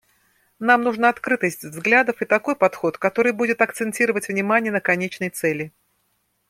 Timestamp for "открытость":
1.09-1.63